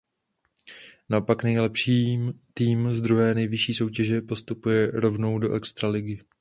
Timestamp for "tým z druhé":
2.53-3.35